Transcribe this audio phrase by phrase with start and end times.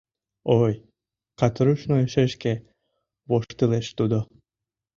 [0.61, 0.73] —Ой,
[1.39, 2.53] катурушной, шешке,—
[3.29, 4.19] воштылеш тудо.